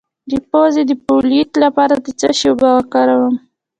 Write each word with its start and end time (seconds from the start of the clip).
د 0.31 0.33
پوزې 0.49 0.83
د 0.87 0.91
پولیت 1.05 1.51
لپاره 1.63 1.95
د 2.03 2.07
څه 2.19 2.29
شي 2.37 2.47
اوبه 2.49 2.69
وکاروم؟ 2.77 3.35